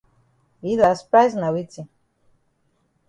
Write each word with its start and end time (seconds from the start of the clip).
Yi 0.65 0.73
las 0.81 0.99
price 1.09 1.35
na 1.39 1.49
weti? 1.53 1.81